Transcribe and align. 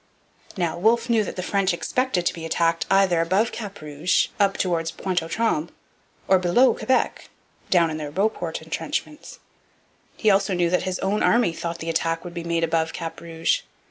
Now, 0.57 0.79
Wolfe 0.79 1.11
knew 1.11 1.23
that 1.23 1.35
the 1.35 1.43
French 1.43 1.75
expected 1.75 2.25
to 2.25 2.33
be 2.33 2.43
attacked 2.43 2.87
either 2.89 3.21
above 3.21 3.51
Cap 3.51 3.81
Rouge 3.81 4.29
(up 4.39 4.57
towards 4.57 4.89
Pointe 4.89 5.21
aux 5.21 5.27
Trembles) 5.27 5.69
or 6.27 6.39
below 6.39 6.73
Quebec 6.73 7.29
(down 7.69 7.91
in 7.91 7.97
their 7.97 8.09
Beauport 8.09 8.63
entrenchments). 8.63 9.37
He 10.17 10.31
also 10.31 10.55
knew 10.55 10.71
that 10.71 10.89
his 10.89 10.97
own 11.01 11.21
army 11.21 11.53
thought 11.53 11.77
the 11.77 11.89
attack 11.91 12.23
would 12.23 12.33
be 12.33 12.43
made 12.43 12.63
above 12.63 12.93
Cap 12.93 13.21
Rouge. 13.21 13.61